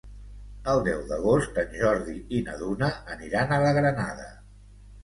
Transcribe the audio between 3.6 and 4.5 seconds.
a la Granada.